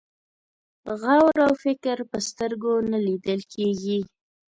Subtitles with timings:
[0.99, 3.99] غور او فکر په سترګو نه لیدل کېږي.